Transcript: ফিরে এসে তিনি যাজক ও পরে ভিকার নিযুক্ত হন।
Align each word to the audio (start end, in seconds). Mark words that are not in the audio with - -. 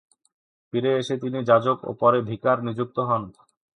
ফিরে 0.69 0.91
এসে 0.99 1.15
তিনি 1.23 1.39
যাজক 1.49 1.77
ও 1.83 1.91
পরে 2.01 2.19
ভিকার 2.29 2.57
নিযুক্ত 2.67 2.97
হন। 3.09 3.23